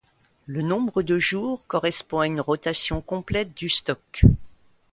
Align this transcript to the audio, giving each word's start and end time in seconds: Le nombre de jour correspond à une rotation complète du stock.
Le 0.47 0.63
nombre 0.63 1.03
de 1.03 1.19
jour 1.19 1.67
correspond 1.67 2.21
à 2.21 2.25
une 2.25 2.41
rotation 2.41 3.01
complète 3.01 3.53
du 3.53 3.69
stock. 3.69 4.23